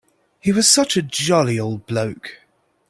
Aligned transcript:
He 0.39 0.51
was 0.51 0.67
such 0.67 0.97
a 0.97 1.03
jolly 1.03 1.59
old 1.59 1.85
bloke. 1.85 2.39